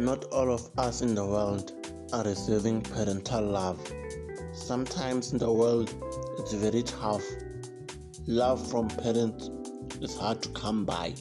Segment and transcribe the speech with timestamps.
[0.00, 1.72] Not all of us in the world
[2.14, 3.78] are receiving parental love.
[4.54, 5.94] Sometimes in the world,
[6.38, 7.22] it's very tough.
[8.26, 9.50] Love from parents
[10.00, 11.12] is hard to come by.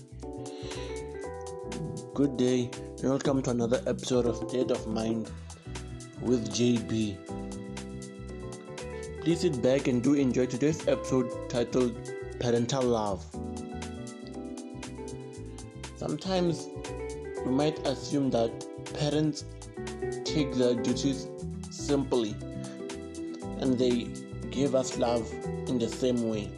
[2.14, 5.30] Good day, and welcome to another episode of State of Mind
[6.22, 7.18] with JB.
[9.24, 11.98] Please sit back and do enjoy today's episode titled
[12.40, 13.26] Parental Love.
[15.98, 16.70] Sometimes
[17.46, 19.46] we might assume that parents
[20.24, 21.28] take their duties
[21.70, 22.36] simply
[23.60, 24.08] and they
[24.52, 25.32] give us love
[25.68, 26.50] in the same way.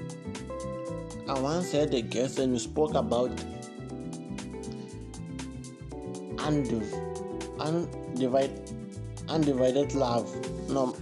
[1.27, 3.31] I once had a guest and we spoke about
[6.37, 8.71] undiv- undivided,
[9.29, 10.29] undivided love.
[10.69, 10.95] No,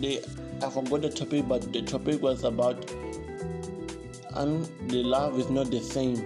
[0.00, 0.22] they,
[0.62, 2.90] I forgot the topic, but the topic was about
[4.34, 6.24] and the love is not the same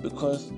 [0.00, 0.52] because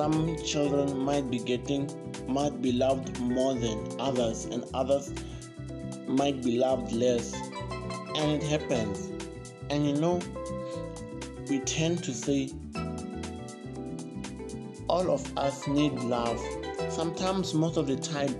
[0.00, 1.86] some children might be getting
[2.26, 5.12] might be loved more than others and others
[6.08, 7.34] might be loved less.
[8.16, 9.10] And it happens.
[9.68, 10.18] And you know
[11.50, 12.48] we tend to say
[14.88, 16.40] all of us need love.
[16.88, 18.34] Sometimes most of the time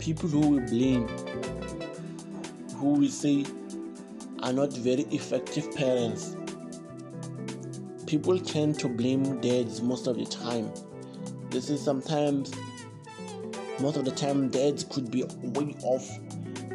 [0.00, 1.06] people who we blame
[2.78, 3.46] who we say
[4.42, 6.34] are not very effective parents
[8.06, 10.70] people tend to blame dads most of the time.
[11.54, 12.52] This is sometimes,
[13.78, 16.04] most of the time, dads could be way off.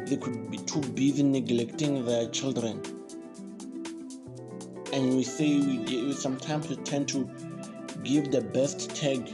[0.06, 2.80] They could be too busy neglecting their children.
[4.94, 7.28] And we say we, sometimes we tend to
[8.04, 9.26] give the best tag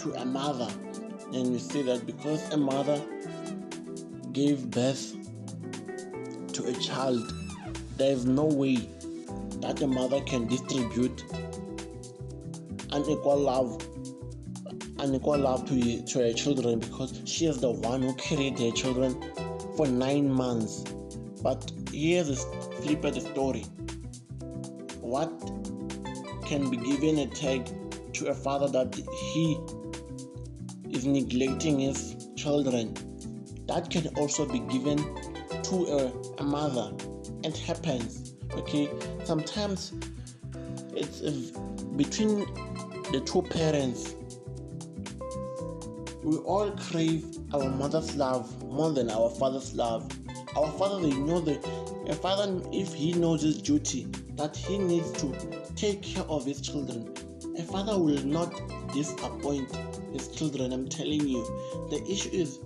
[0.00, 0.68] to a mother.
[1.32, 3.00] And we say that because a mother
[4.32, 5.14] gave birth
[6.54, 7.32] to a child,
[7.96, 8.74] there is no way
[9.60, 11.22] that a mother can distribute
[12.90, 13.80] unequal love
[14.98, 19.16] unequal love to, to her children because she is the one who carried her children
[19.76, 20.84] for nine months.
[21.42, 23.64] But here's a flip of the story.
[25.00, 25.30] What
[26.46, 27.68] can be given a tag
[28.14, 28.94] to a father that
[29.32, 29.58] he
[30.90, 32.94] is neglecting his children?
[33.66, 34.98] That can also be given
[35.64, 36.92] to a, a mother.
[37.44, 38.90] It happens okay
[39.24, 39.92] sometimes
[40.94, 41.50] it's
[41.96, 42.40] between
[43.12, 44.14] the two parents
[46.28, 47.24] we all crave
[47.54, 50.06] our mother's love more than our father's love.
[50.54, 51.64] Our father they know that
[52.06, 54.06] a father if he knows his duty
[54.36, 55.32] that he needs to
[55.74, 57.14] take care of his children.
[57.56, 58.52] A father will not
[58.92, 59.74] disappoint
[60.12, 61.42] his children i'm telling you.
[61.88, 62.58] The issue is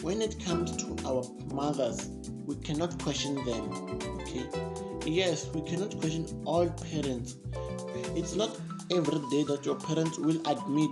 [0.00, 2.08] when it comes to our mothers
[2.46, 3.70] we cannot question them
[4.22, 4.46] okay?
[5.04, 7.36] Yes, we cannot question all parents.
[8.16, 8.58] It's not
[8.90, 10.90] every day that your parents will admit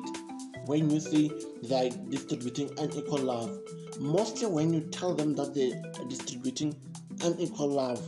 [0.67, 1.31] when you say
[1.63, 3.59] they are distributing unequal love.
[3.99, 6.75] Mostly when you tell them that they are distributing
[7.23, 8.01] unequal love,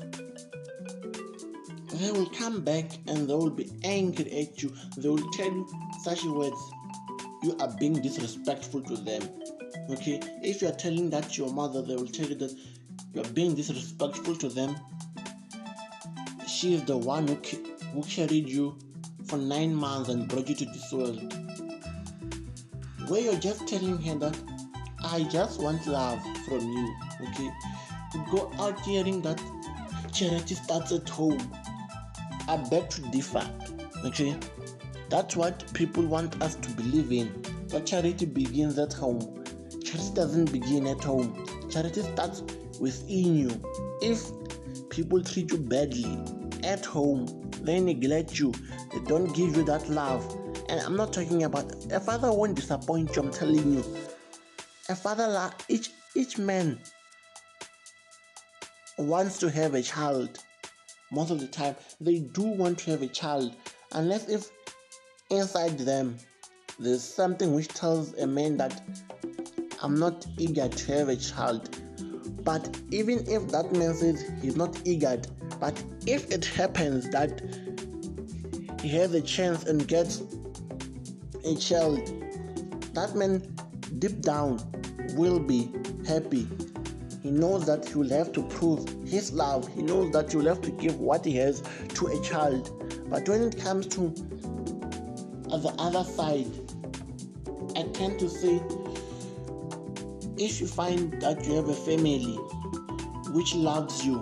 [1.95, 4.75] they will come back and they will be angry at you.
[4.97, 5.69] They will tell you
[6.03, 6.61] such words.
[7.43, 9.23] You are being disrespectful to them.
[9.91, 10.21] Okay?
[10.43, 12.57] If you are telling that to your mother, they will tell you that
[13.13, 14.77] you are being disrespectful to them
[16.65, 17.35] she is the one who,
[17.93, 18.79] who carried you
[19.27, 21.44] for nine months and brought you to this world.
[23.09, 24.39] Where you're just telling her that
[25.05, 26.95] I just want love from you,
[27.29, 27.51] okay?
[28.31, 29.41] Go out hearing that
[30.13, 31.53] charity starts at home.
[32.49, 33.49] I beg to differ,
[34.05, 34.37] okay?
[35.11, 37.43] That's what people want us to believe in.
[37.69, 39.45] That charity begins at home.
[39.85, 41.47] Charity doesn't begin at home.
[41.71, 42.43] Charity starts
[42.81, 43.63] within you.
[44.01, 44.25] If
[44.89, 46.19] people treat you badly,
[46.65, 47.27] at home,
[47.63, 48.53] they neglect you,
[48.93, 50.25] they don't give you that love.
[50.69, 53.85] And I'm not talking about a father won't disappoint you, I'm telling you.
[54.89, 56.79] A father, each, each man
[58.99, 60.39] wants to have a child.
[61.11, 63.55] Most of the time, they do want to have a child,
[63.93, 64.51] unless if
[65.31, 66.17] inside them
[66.79, 68.83] there's something which tells a man that
[69.83, 71.79] I'm not eager to have a child.
[72.43, 75.21] But even if that man says he's not eager
[75.61, 77.41] but if it happens that
[78.83, 80.23] he has a chance and gets
[81.45, 82.07] a child,
[82.95, 83.41] that man
[83.99, 84.59] deep down
[85.15, 85.71] will be
[86.07, 86.47] happy.
[87.23, 89.67] He knows that he will have to prove his love.
[89.75, 91.63] He knows that he will have to give what he has
[91.95, 92.71] to a child.
[93.09, 94.09] But when it comes to
[95.49, 96.51] the other side,
[97.77, 98.61] I tend to say
[100.37, 102.37] if you find that you have a family
[103.33, 104.19] which loves you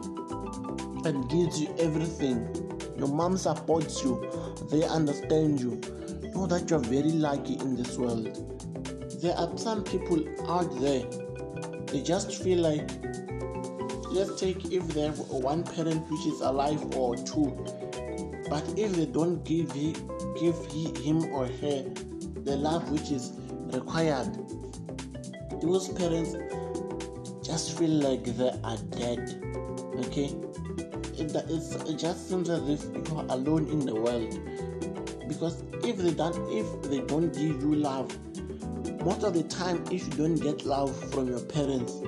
[1.05, 2.47] and gives you everything,
[3.03, 4.25] Your mom supports you,
[4.71, 5.81] they understand you.
[6.35, 8.27] Know that you're very lucky in this world.
[9.21, 11.05] There are some people out there,
[11.87, 12.91] they just feel like,
[14.11, 17.53] let's take if they have one parent which is alive or two,
[18.49, 19.95] but if they don't give, he,
[20.41, 21.85] give he, him or her
[22.45, 23.33] the love which is
[23.73, 24.35] required,
[25.63, 26.35] those parents
[27.43, 29.39] just feel like they are dead.
[30.07, 30.35] Okay?
[31.17, 34.39] It, it just seems as if you are alone in the world.
[35.33, 38.11] Because if they don't if they don't give you love,
[39.05, 42.01] most of the time if you don't get love from your parents,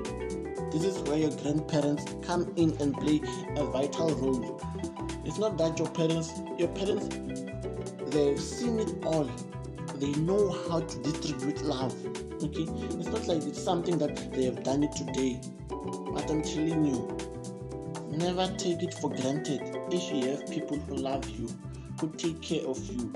[0.72, 3.20] this is where your grandparents come in and play
[3.56, 4.60] a vital role.
[5.24, 7.08] It's not that your parents your parents
[8.14, 9.30] they've seen it all.
[9.96, 11.94] They know how to distribute love
[12.44, 12.66] Okay,
[12.98, 15.40] it's not like it's something that they have done it today.
[15.70, 17.16] But I'm telling you,
[18.10, 21.48] never take it for granted if you have people who love you,
[22.00, 23.12] who take care of you,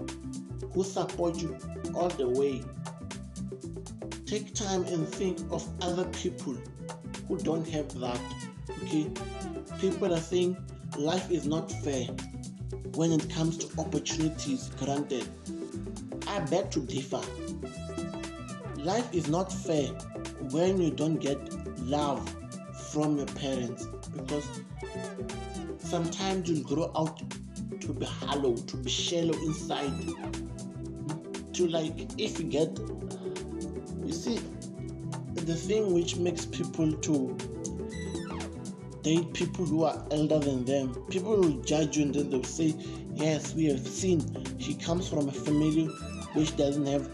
[0.73, 1.57] who support you
[1.95, 2.63] all the way.
[4.27, 6.57] Take time and think of other people
[7.27, 8.21] who don't have that.
[8.85, 9.11] Okay,
[9.81, 10.57] people are saying
[10.97, 12.05] life is not fair
[12.95, 15.29] when it comes to opportunities granted.
[16.27, 17.23] I beg to differ
[18.79, 19.89] life is not fair
[20.51, 21.39] when you don't get
[21.81, 22.23] love
[22.91, 23.87] from your parents
[24.17, 24.47] because
[25.79, 27.21] sometimes you'll grow out
[27.81, 29.93] to be hollow, to be shallow inside.
[31.55, 32.79] To like, if you get,
[34.05, 34.39] you see,
[35.35, 37.37] the thing which makes people to
[39.03, 42.75] date people who are elder than them, people will judge you and then they'll say,
[43.15, 44.21] Yes, we have seen
[44.59, 45.87] she comes from a family
[46.35, 47.09] which doesn't have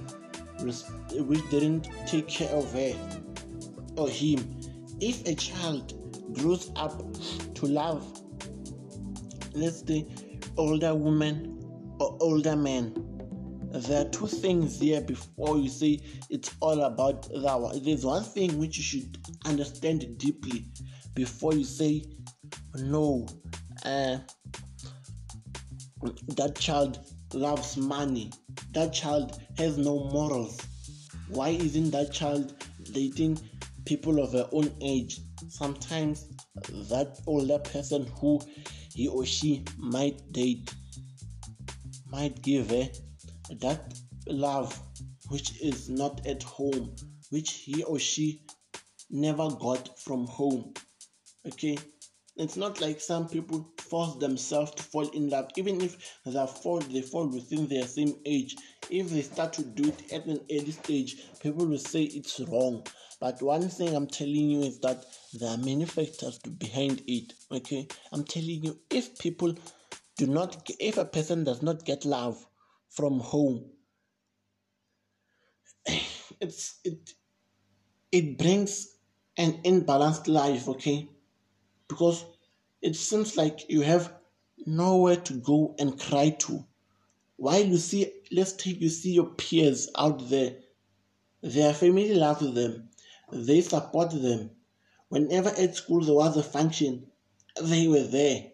[0.61, 2.95] which didn't take care of her
[3.97, 4.57] or him.
[5.01, 5.95] If a child
[6.35, 7.01] grows up
[7.55, 8.05] to love,
[9.55, 10.07] let's say,
[10.57, 11.59] older women
[12.01, 12.95] or older men,
[13.73, 15.99] there are two things here before you say
[16.31, 17.81] it's all about that.
[17.85, 20.67] There's one thing which you should understand deeply
[21.15, 22.05] before you say,
[22.77, 23.27] no,
[23.85, 24.19] uh,
[26.37, 26.99] that child
[27.33, 28.31] loves money
[28.75, 30.61] that child has no morals.
[31.29, 32.55] Why isn't that child
[32.93, 33.41] dating
[33.87, 35.21] people of her own age?
[35.49, 36.27] Sometimes
[36.91, 38.41] that older person who
[38.95, 40.73] he or she might date
[42.11, 42.89] might give her
[43.61, 43.95] that
[44.27, 44.81] love
[45.29, 46.95] which is not at home,
[47.31, 48.43] which he or she
[49.11, 50.73] never got from home.
[51.47, 51.79] Okay,
[52.37, 56.81] it's not like some people force themselves to fall in love, even if they fall,
[56.81, 58.57] they fall within their same age.
[58.91, 62.87] If they start to do it at an early stage, people will say it's wrong.
[63.25, 65.03] But one thing I'm telling you is that
[65.33, 67.33] there are many factors behind it.
[67.51, 69.55] Okay, I'm telling you, if people
[70.19, 72.47] do not, if a person does not get love
[72.91, 73.65] from home,
[76.39, 77.15] it's it
[78.13, 78.95] it brings
[79.39, 80.69] an imbalanced life.
[80.69, 81.09] Okay,
[81.89, 82.27] because
[82.83, 84.13] it seems like you have
[84.67, 86.63] nowhere to go and cry to.
[87.37, 90.57] While you see, let's take you see your peers out there,
[91.43, 92.91] their family loves them,
[93.33, 94.51] they support them.
[95.09, 97.07] Whenever at school there was a function,
[97.61, 98.53] they were there.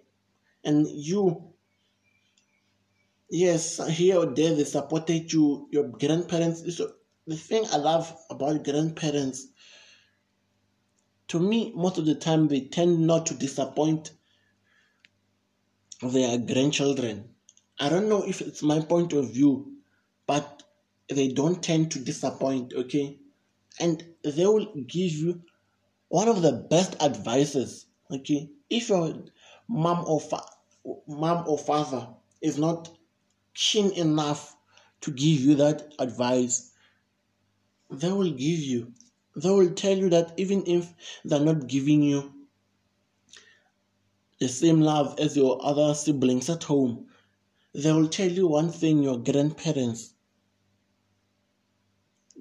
[0.64, 1.54] And you,
[3.30, 6.76] yes, here or there they supported you, your grandparents.
[6.76, 6.92] So
[7.26, 9.46] the thing I love about grandparents,
[11.28, 14.12] to me, most of the time they tend not to disappoint
[16.02, 17.30] their grandchildren.
[17.78, 19.76] I don't know if it's my point of view,
[20.26, 20.62] but
[21.08, 23.18] they don't tend to disappoint, okay?
[23.78, 25.42] And they will give you
[26.08, 28.50] one of the best advices, okay?
[28.68, 29.14] If your
[29.68, 30.44] mom or fa-
[31.06, 32.08] mom or father
[32.40, 32.90] is not
[33.54, 34.56] keen enough
[35.02, 36.72] to give you that advice,
[37.90, 38.92] they will give you.
[39.36, 40.92] They will tell you that even if
[41.24, 42.40] they're not giving you
[44.40, 47.06] the same love as your other siblings at home.
[47.74, 50.14] They will tell you one thing your grandparents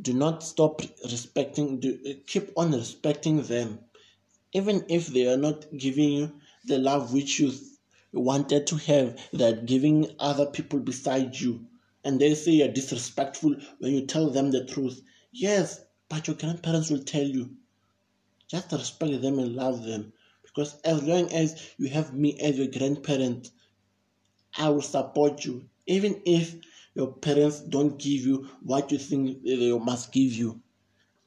[0.02, 3.80] do not stop respecting, do, keep on respecting them.
[4.54, 7.52] Even if they are not giving you the love which you
[8.14, 11.68] wanted to have, they're giving other people beside you.
[12.04, 15.02] And they say you're disrespectful when you tell them the truth.
[15.32, 17.58] Yes, but your grandparents will tell you.
[18.48, 20.14] Just respect them and love them.
[20.44, 23.52] Because as long as you have me as your grandparent,
[24.58, 25.70] I will support you.
[25.86, 26.56] Even if
[27.00, 30.60] your parents don't give you what you think they must give you.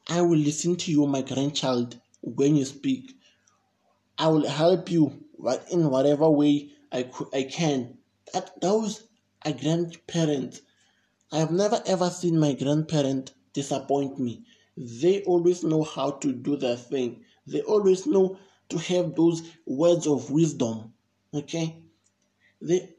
[0.07, 3.17] I will listen to you, my grandchild, when you speak.
[4.19, 5.25] I will help you
[5.71, 7.97] in whatever way I, I can.
[8.35, 9.05] that those
[9.47, 10.61] are grandparents.
[11.33, 14.45] I have never ever seen my grandparent disappoint me.
[14.76, 17.25] They always know how to do their thing.
[17.47, 18.37] They always know
[18.69, 20.93] to have those words of wisdom.
[21.33, 21.79] Okay?
[22.61, 22.91] They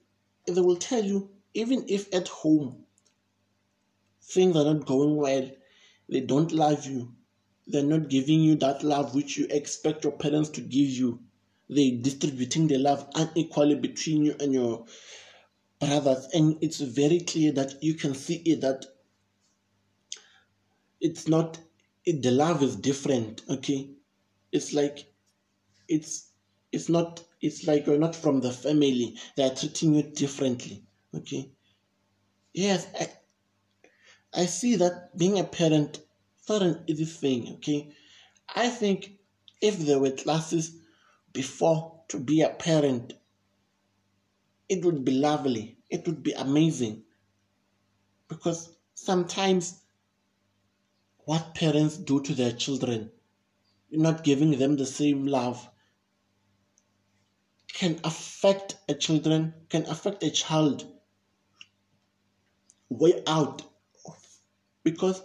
[0.47, 2.85] they will tell you, even if at home
[4.21, 5.49] things are not going well,
[6.09, 7.13] they don't love you.
[7.67, 11.19] They're not giving you that love which you expect your parents to give you.
[11.69, 14.85] They're distributing the love unequally between you and your
[15.79, 16.27] brothers.
[16.33, 18.85] And it's very clear that you can see it that
[21.03, 21.59] it's not
[22.05, 23.89] it, the love is different okay
[24.51, 25.05] it's like
[25.89, 26.29] it's
[26.71, 30.81] it's not it's like you're not from the family they are treating you differently
[31.15, 31.49] okay.
[32.53, 33.07] Yes i
[34.33, 37.91] i see that being a parent is not an easy thing okay?
[38.55, 39.17] I think
[39.61, 40.75] if there were classes
[41.31, 43.13] before to be a parent
[44.69, 45.77] it would be lovely.
[45.89, 47.03] It would be amazing.
[48.27, 49.81] Because sometimes
[51.25, 53.11] what parents do to their children,
[53.91, 55.69] not giving them the same love,
[57.73, 60.87] can affect a children, can affect a child
[62.97, 63.61] way out.
[64.83, 65.21] Because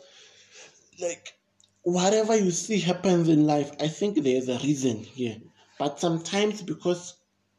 [1.01, 1.35] like
[1.83, 5.37] whatever you see happens in life, I think there's a reason here.
[5.79, 7.15] But sometimes because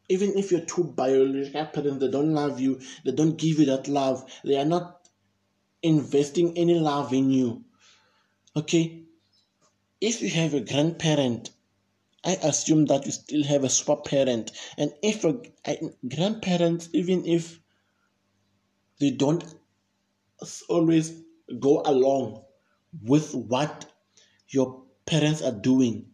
[0.10, 3.88] even if you're two biological parents, they don't love you, they don't give you that
[3.88, 5.08] love, they are not
[5.82, 7.63] investing any love in you
[8.56, 9.04] Okay,
[10.01, 11.51] if you have a grandparent,
[12.25, 14.51] I assume that you still have a super parent.
[14.78, 17.60] And if a, a grandparents, even if
[19.00, 19.44] they don't
[20.67, 21.22] always
[21.60, 22.43] go along
[23.03, 23.86] with what
[24.50, 26.08] your parents are doing,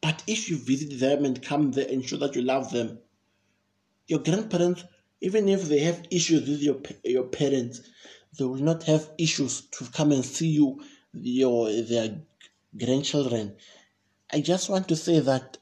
[0.00, 2.98] but if you visit them and come there and show that you love them,
[4.06, 4.84] your grandparents,
[5.20, 7.80] even if they have issues with your your parents,
[8.38, 10.80] they will not have issues to come and see you
[11.12, 12.20] your their
[12.78, 13.56] grandchildren.
[14.32, 15.58] I just want to say that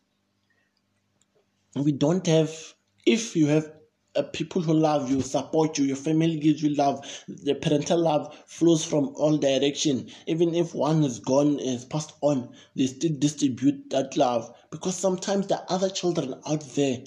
[1.76, 2.74] we don't have
[3.06, 3.70] if you have
[4.16, 8.34] uh, people who love you, support you, your family gives you love, the parental love
[8.46, 10.08] flows from all direction.
[10.26, 14.54] Even if one is gone, is passed on, they still distribute that love.
[14.70, 16.98] Because sometimes there are other children out there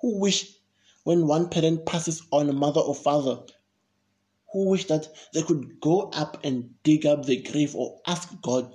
[0.00, 0.56] who wish
[1.04, 3.40] when one parent passes on, a mother or father,
[4.52, 8.72] who wish that they could go up and dig up the grave or ask God,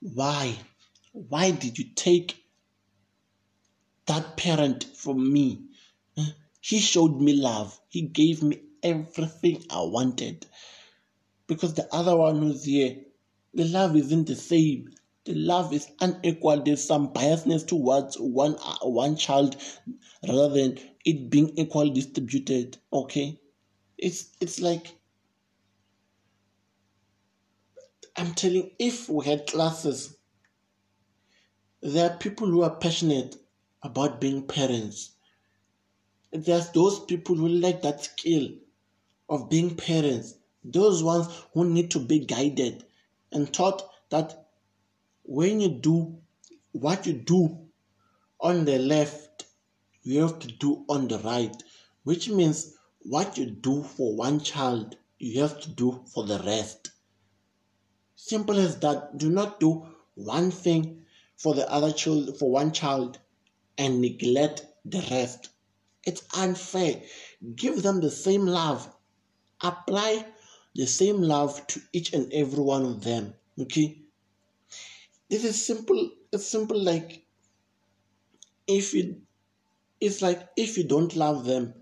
[0.00, 0.54] why?
[1.12, 2.44] Why did you take
[4.06, 5.62] that parent from me?
[6.66, 7.80] He showed me love.
[7.90, 10.46] He gave me everything I wanted.
[11.46, 13.04] Because the other one who's here,
[13.54, 14.88] the love isn't the same.
[15.26, 16.64] The love is unequal.
[16.64, 19.54] There's some biasness towards one uh, one child
[20.26, 22.78] rather than it being equally distributed.
[22.92, 23.38] Okay,
[23.96, 24.92] it's it's like
[28.16, 30.16] I'm telling if we had classes,
[31.80, 33.36] there are people who are passionate
[33.84, 35.15] about being parents.
[36.36, 38.48] There's those people who like that skill
[39.28, 42.84] of being parents, those ones who need to be guided
[43.32, 44.48] and taught that
[45.24, 46.18] when you do
[46.72, 47.58] what you do
[48.40, 49.46] on the left,
[50.02, 51.56] you have to do on the right,
[52.04, 56.90] which means what you do for one child, you have to do for the rest.
[58.14, 59.16] Simple as that.
[59.18, 61.04] Do not do one thing
[61.36, 63.18] for the other child, for one child,
[63.78, 65.50] and neglect the rest.
[66.06, 67.02] It's unfair.
[67.54, 68.88] Give them the same love.
[69.60, 70.24] Apply
[70.74, 73.34] the same love to each and every one of them.
[73.60, 73.98] Okay?
[75.28, 76.10] This is simple.
[76.32, 77.26] It's simple like
[78.66, 79.22] if you
[80.00, 81.74] it's like if you don't love them,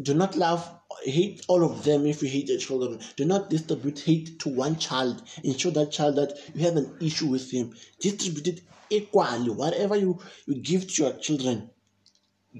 [0.00, 0.68] do not love,
[1.02, 3.00] hate all of them if you hate your children.
[3.16, 5.22] Do not distribute hate to one child.
[5.42, 7.74] Ensure that child that you have an issue with him.
[7.98, 9.50] Distribute it equally.
[9.50, 11.70] Whatever you, you give to your children,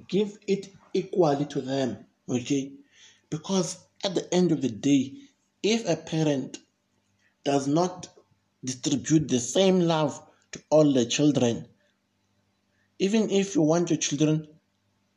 [0.07, 2.05] give it equally to them.
[2.29, 2.73] Okay?
[3.29, 5.13] Because at the end of the day,
[5.63, 6.59] if a parent
[7.43, 8.09] does not
[8.63, 11.67] distribute the same love to all the children,
[12.99, 14.47] even if you want your children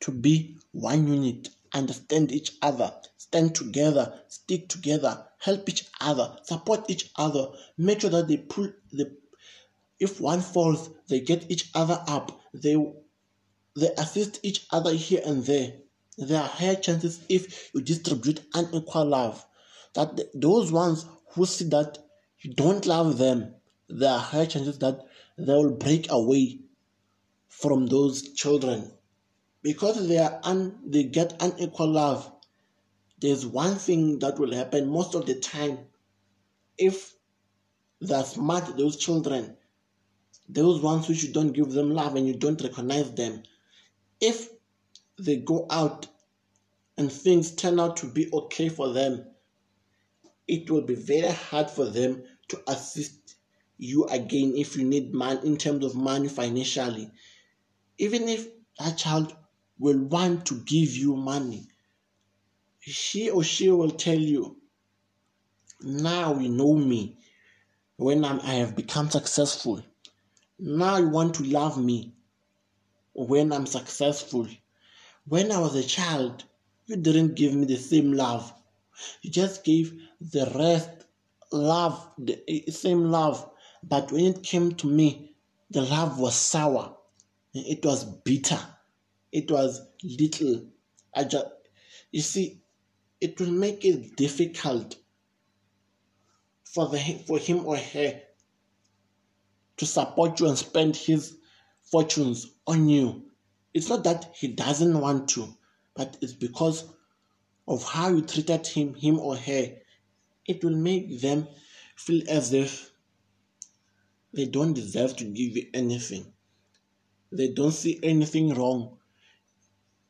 [0.01, 6.89] to be one unit, understand each other, stand together, stick together, help each other, support
[6.89, 7.47] each other,
[7.77, 9.15] make sure that they pull the
[10.01, 12.75] if one falls, they get each other up, they
[13.75, 15.73] they assist each other here and there.
[16.17, 19.45] There are higher chances if you distribute unequal love.
[19.93, 21.97] That those ones who see that
[22.39, 23.55] you don't love them,
[23.87, 25.05] there are higher chances that
[25.37, 26.59] they will break away
[27.47, 28.91] from those children
[29.61, 32.31] because they are un, they get unequal love
[33.19, 35.77] there's one thing that will happen most of the time
[36.77, 37.13] if
[37.99, 39.55] they're smart those children
[40.49, 43.43] those ones which you don't give them love and you don't recognize them
[44.21, 44.49] if
[45.19, 46.07] they go out
[46.97, 49.25] and things turn out to be okay for them
[50.47, 53.35] it will be very hard for them to assist
[53.77, 57.09] you again if you need money in terms of money financially.
[57.97, 58.47] Even if
[58.77, 59.35] that child
[59.79, 61.67] will want to give you money
[62.81, 64.57] she or she will tell you
[65.81, 67.17] now you know me.
[67.97, 69.83] When I'm, i have become successful.
[70.59, 72.13] Now you want to love me
[73.13, 74.47] when i'm successful
[75.25, 76.43] when i was a child
[76.87, 78.53] you didn't give me the same love
[79.21, 81.01] you just gave the rest
[81.51, 83.49] love, the eh, same love.
[83.83, 85.35] But when it came to me,
[85.69, 86.95] the love was sour.
[87.53, 88.59] It was bitter.
[89.31, 90.65] It was little.
[91.15, 91.47] I just,
[92.11, 92.61] you see,
[93.19, 94.95] it will make it difficult
[96.63, 98.21] for the for him or her
[99.77, 101.37] to support you and spend his
[101.91, 103.23] fortunes on you.
[103.73, 105.47] It's not that he doesn't want to,
[105.93, 106.85] but it's because
[107.67, 109.77] of how you treated him, him or her,
[110.47, 111.47] it will make them
[111.95, 112.91] feel as if
[114.33, 116.33] they don't deserve to give you anything.
[117.31, 118.97] They don't see anything wrong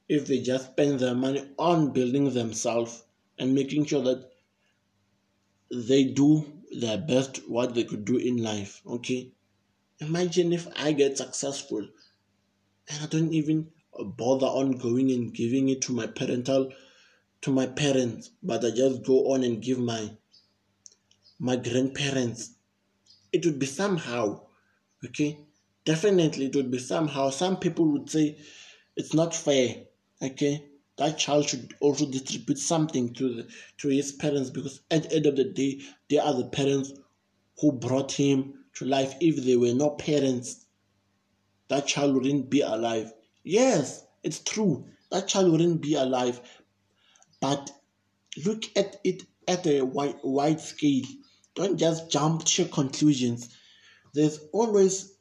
[0.07, 3.03] if they just spend their money on building themselves
[3.37, 4.29] and making sure that
[5.71, 8.81] they do their best what they could do in life.
[8.85, 9.31] Okay?
[10.01, 11.87] Imagine if I get successful
[12.89, 16.73] and I don't even bother on going and giving it to my parental
[17.41, 20.11] to my parents, but I just go on and give my
[21.37, 22.55] my grandparents.
[23.31, 24.41] It would be somehow,
[25.05, 25.37] okay?
[25.85, 27.29] Definitely, it would be somehow.
[27.29, 28.37] Some people would say
[28.95, 29.83] it's not fair,
[30.21, 30.65] okay?
[30.97, 33.47] That child should also distribute something to the,
[33.79, 36.91] to his parents because at the end of the day, they are the parents
[37.59, 39.15] who brought him to life.
[39.19, 40.65] If they were not parents,
[41.69, 43.13] that child wouldn't be alive.
[43.43, 44.85] Yes, it's true.
[45.11, 46.41] That child wouldn't be alive
[47.41, 47.71] but
[48.45, 51.03] look at it at a wide, wide scale.
[51.55, 53.49] Don't just jump to conclusions.
[54.13, 55.15] There's always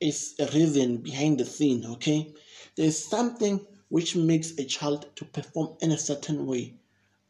[0.00, 2.32] is a reason behind the scene, okay?
[2.76, 6.76] There's something which makes a child to perform in a certain way.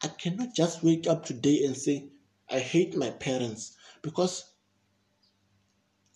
[0.01, 2.11] I cannot just wake up today and say,
[2.49, 4.45] I hate my parents because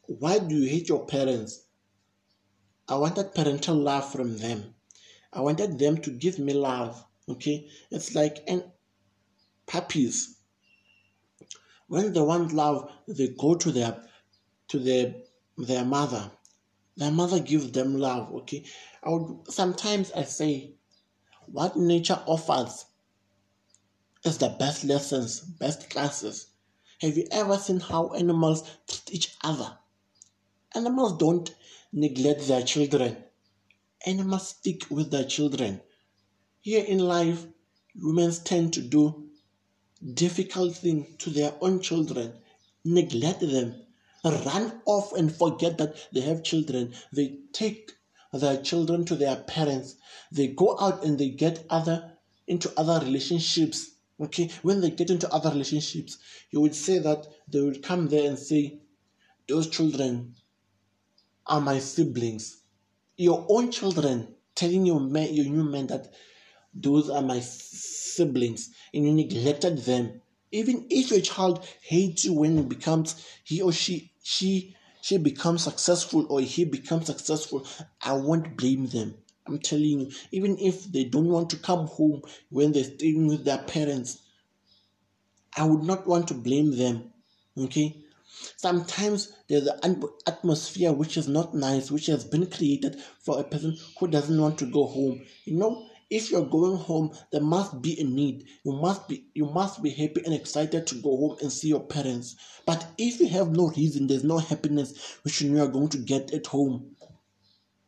[0.08, 1.64] why do you hate your parents?
[2.88, 4.76] I wanted parental love from them.
[5.34, 7.04] I wanted them to give me love.
[7.28, 8.64] Okay, it's like and
[9.66, 10.38] puppies.
[11.88, 14.08] When they want love, they go to their
[14.68, 15.16] to their
[15.58, 16.32] their mother.
[16.98, 18.32] Their mother gives them love.
[18.34, 18.66] Okay,
[19.04, 20.76] I would sometimes I say,
[21.48, 22.86] what nature offers
[24.24, 26.48] is the best lessons, best classes.
[27.02, 29.78] Have you ever seen how animals treat each other?
[30.74, 31.54] Animals don't
[31.92, 33.18] neglect their children
[34.06, 35.82] animals stick with their children.
[36.62, 37.46] Here in life,
[37.96, 39.30] women tend to do
[40.14, 42.34] difficult things to their own children,
[42.84, 43.82] neglect them,
[44.24, 46.94] run off and forget that they have children.
[47.12, 47.92] They take
[48.32, 49.96] their children to their parents.
[50.32, 52.12] They go out and they get other
[52.48, 53.92] into other relationships.
[54.20, 56.18] Okay, when they get into other relationships,
[56.50, 58.80] you would say that they would come there and say,
[59.48, 60.36] Those children
[61.46, 62.62] are my siblings.
[63.18, 66.14] Your own children telling your man, your new man that
[66.74, 70.22] those are my siblings and you neglected them.
[70.52, 75.64] Even if your child hates you when it becomes he or she she she becomes
[75.64, 77.68] successful or he becomes successful
[78.02, 79.14] i won't blame them
[79.48, 83.46] i'm telling you even if they don't want to come home when they're staying with
[83.46, 84.22] their parents
[85.58, 87.12] i would not want to blame them
[87.58, 87.96] okay
[88.58, 93.78] Sometimes there's an atmosphere which is not nice, which has been created for a person
[93.98, 95.26] who doesn't want to go home.
[95.46, 98.46] You know, if you're going home, there must be a need.
[98.64, 101.84] You must be you must be happy and excited to go home and see your
[101.84, 102.36] parents.
[102.66, 106.34] But if you have no reason, there's no happiness which you are going to get
[106.34, 106.96] at home.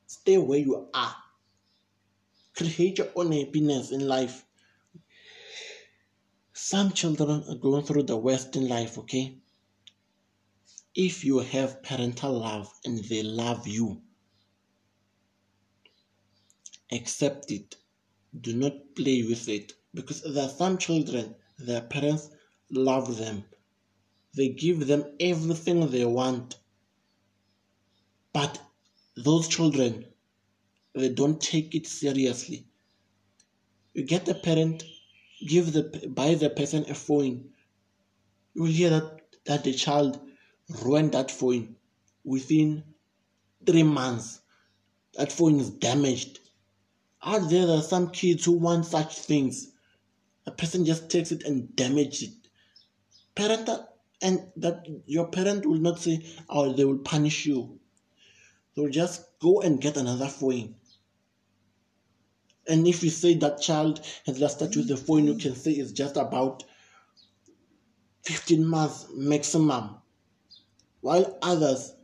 [0.06, 1.16] Stay where you are.
[2.58, 4.44] Create your own happiness in life.
[6.54, 9.38] Some children are going through the worst in life, okay?
[10.98, 14.02] if you have parental love and they love you,
[16.92, 17.76] accept it.
[18.42, 22.32] Do not play with it because there are some children, their parents
[22.72, 23.46] love them.
[24.36, 26.56] They give them everything they want.
[28.34, 28.60] But
[29.16, 30.06] those children
[30.94, 32.66] they don't take it seriously.
[33.94, 34.84] You get a parent,
[35.46, 37.54] give the buy the person a phone.
[38.54, 40.20] You will hear that, that the child
[40.84, 41.76] ruined that phone
[42.24, 42.84] within
[43.66, 44.42] three months.
[45.14, 46.40] That phone is damaged.
[47.24, 49.72] Out there, there are some kids who want such things.
[50.46, 52.34] A person just takes it and damages it.
[53.36, 53.70] Parent
[54.22, 57.80] and that your parent will not say, "Oh, they will punish you."
[58.78, 60.76] They'll just go and get another phone.
[62.68, 65.92] And if you say that child has lasted with the phone, you can say it's
[65.92, 66.64] just about
[68.26, 69.98] 15 months maximum.
[71.02, 71.96] While others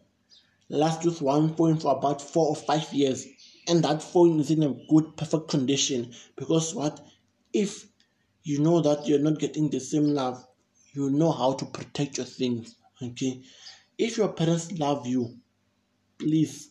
[0.67, 3.23] last with one phone for about four or five years,
[3.67, 6.11] and that phone is in a good, perfect condition.
[6.35, 6.99] Because what
[7.53, 7.85] if
[8.41, 10.43] you know that you're not getting the same love,
[10.93, 12.75] you know how to protect your things.
[12.99, 13.43] Okay.
[13.99, 15.37] If your parents love you,
[16.23, 16.69] please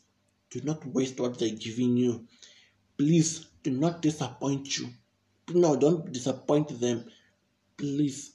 [0.51, 2.27] do not waste what they're giving you.
[2.97, 4.89] Please do not disappoint you.
[5.53, 7.05] No, don't disappoint them.
[7.77, 8.33] Please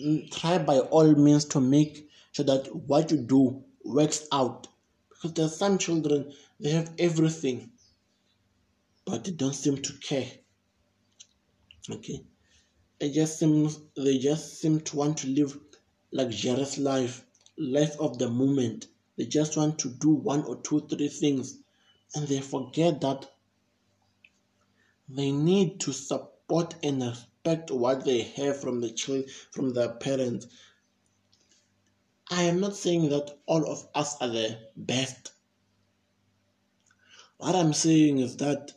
[0.00, 4.66] mm, try by all means to make sure that what you do works out.
[5.10, 7.70] Because there are some children, they have everything,
[9.04, 10.30] but they don't seem to care.
[11.90, 12.22] Okay.
[12.98, 15.58] They just seem they just seem to want to live
[16.12, 17.26] luxurious life,
[17.58, 18.86] life of the moment.
[19.16, 21.58] They just want to do one or two, three things,
[22.14, 23.30] and they forget that
[25.08, 30.46] they need to support and respect what they have from the children, from their parents.
[32.30, 35.32] I am not saying that all of us are the best.
[37.38, 38.72] What I'm saying is that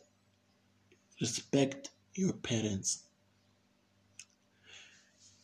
[1.20, 3.04] respect your parents.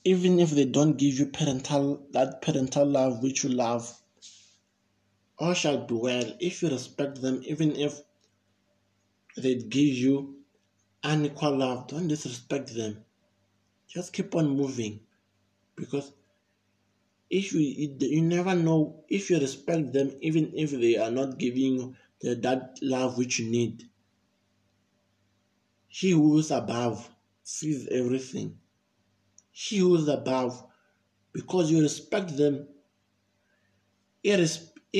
[0.04, 3.92] Even if they don't give you parental that parental love which you love,
[5.38, 8.00] all shall be well if you respect them, even if
[9.38, 10.38] they give you
[11.04, 11.88] unequal love.
[11.88, 13.04] Don't disrespect them.
[13.88, 15.02] Just keep on moving
[15.76, 16.12] because
[17.30, 17.62] if you
[18.00, 22.78] you never know if you respect them even if they are not giving the, that
[22.82, 23.84] love which you need
[25.88, 27.10] he who is above
[27.44, 28.58] sees everything
[29.52, 30.64] he who is above
[31.34, 32.68] because you respect them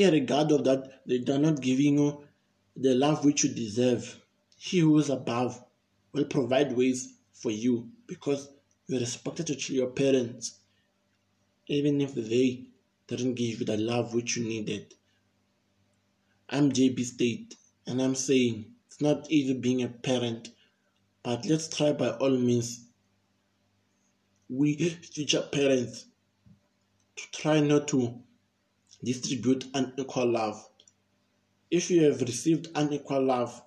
[0.02, 2.24] irregardless of that they are not giving you
[2.76, 4.20] the love which you deserve
[4.58, 5.62] he who is above
[6.12, 8.48] will provide ways for you because
[8.86, 10.58] you are respected to your parents
[11.68, 12.66] even if they
[13.08, 14.94] didn't give you the love which you needed.
[16.48, 17.56] I'm JB State,
[17.86, 20.50] and I'm saying it's not easy being a parent,
[21.22, 22.86] but let's try by all means,
[24.48, 26.06] we future parents,
[27.16, 28.20] to try not to
[29.06, 30.58] distribute unequal love.
[31.70, 33.62] If you have received unequal love,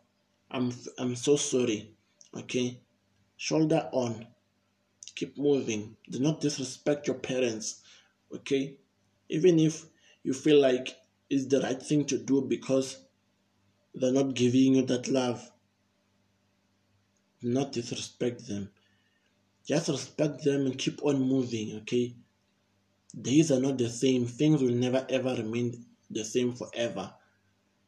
[0.52, 1.80] I'm I'm so sorry.
[2.42, 2.80] Okay,
[3.38, 4.28] shoulder on,
[5.16, 5.96] keep moving.
[6.10, 7.82] Do not disrespect your parents
[8.34, 8.76] okay
[9.30, 9.86] even if
[10.24, 10.96] you feel like
[11.30, 13.00] it's the right thing to do because
[13.96, 15.52] they're not giving you that love
[17.42, 18.70] Do not disrespect them
[19.66, 22.14] just respect them and keep on moving okay
[23.22, 27.14] days are not the same things will never ever remain the same forever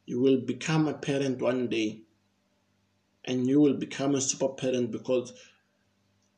[0.06, 2.02] you will become a parent one day
[3.24, 5.32] and you will become a super parent because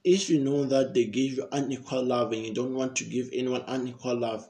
[0.05, 3.31] if you know that they gave you unequal love and you don't want to give
[3.33, 4.49] anyone unequal love,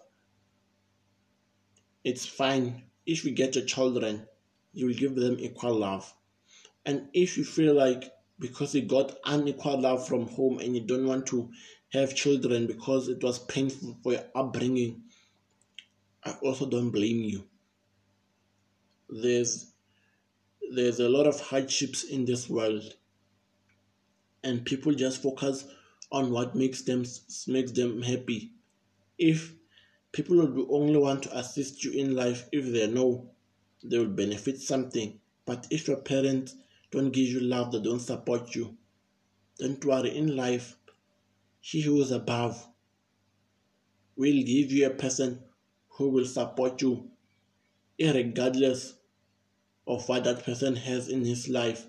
[2.02, 2.82] it's fine.
[3.06, 4.26] If you get your children,
[4.72, 6.12] you will give them equal love.
[6.84, 11.06] And if you feel like because you got unequal love from home and you don't
[11.06, 11.48] want to
[11.94, 15.02] have children because it was painful for your upbringing,
[16.24, 17.44] I also don't blame you.
[19.08, 19.72] There's
[20.74, 22.82] there's a lot of hardships in this world
[24.42, 25.66] and people just focus
[26.10, 27.04] on what makes them
[27.46, 28.52] makes them happy
[29.18, 29.52] if
[30.12, 33.30] people will only want to assist you in life if they know
[33.82, 36.56] they will benefit something but if your parents
[36.90, 38.76] don't give you love they don't support you
[39.58, 40.76] don't worry in life
[41.70, 42.68] he who is above
[44.16, 45.42] will give you a person
[45.96, 47.10] who will support you
[47.98, 48.94] regardless
[49.86, 51.86] of what that person has in his life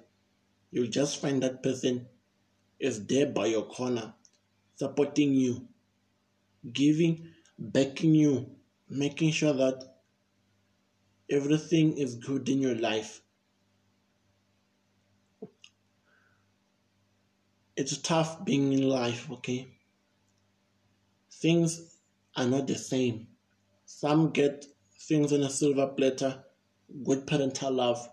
[0.72, 2.08] you'll just find that person
[2.80, 4.14] is there by your corner,
[4.76, 5.68] supporting you,
[6.72, 8.56] giving, backing you,
[8.88, 9.84] making sure that
[11.30, 13.22] everything is good in your life.
[17.78, 19.68] It's tough being in life, okay?
[21.30, 21.98] Things
[22.36, 23.28] are not the same.
[23.86, 24.66] Some get
[24.98, 26.44] things on a silver platter,
[27.04, 28.08] good parental love.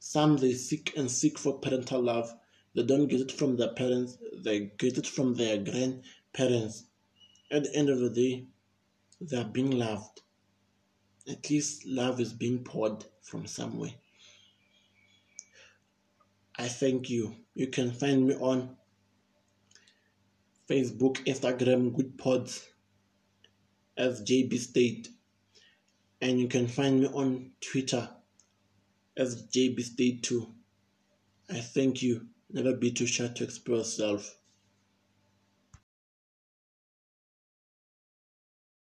[0.00, 2.34] Some they seek and seek for parental love.
[2.74, 6.84] They don't get it from their parents, they get it from their grandparents.
[7.52, 8.46] At the end of the day,
[9.20, 10.22] they are being loved.
[11.28, 13.94] At least love is being poured from somewhere.
[16.56, 17.36] I thank you.
[17.54, 18.76] You can find me on
[20.68, 22.66] Facebook, Instagram, Goodpods
[23.96, 25.08] as JB State.
[26.20, 28.08] And you can find me on Twitter
[29.16, 30.46] as JB State 2.
[31.50, 32.26] I thank you.
[32.50, 34.37] Never be too shy to express yourself.